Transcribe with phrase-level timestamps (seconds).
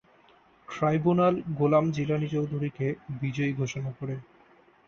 [0.67, 2.87] Tribunal Golam Jilani চৌধুরীকে
[3.21, 4.19] বিজয়ী ঘোষণা করেন।